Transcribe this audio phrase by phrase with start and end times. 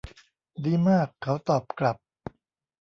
[0.63, 1.97] ดีมาก เขาตอบกลับ